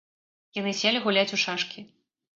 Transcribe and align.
Яны 0.59 0.73
селі 0.79 1.03
гуляць 1.05 1.29
у 1.37 1.41
шашкі. 1.45 1.79